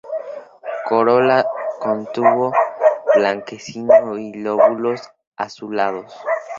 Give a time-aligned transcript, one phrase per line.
[0.87, 1.45] Corola
[1.79, 2.51] con tubo
[3.15, 6.11] blanquecino y lóbulos azulados.